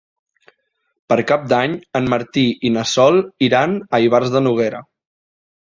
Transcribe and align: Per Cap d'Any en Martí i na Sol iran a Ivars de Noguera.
Per 1.13 1.17
Cap 1.31 1.43
d'Any 1.53 1.75
en 2.01 2.09
Martí 2.15 2.45
i 2.71 2.71
na 2.79 2.87
Sol 2.95 3.21
iran 3.49 3.79
a 3.99 4.01
Ivars 4.07 4.37
de 4.39 4.43
Noguera. 4.49 4.85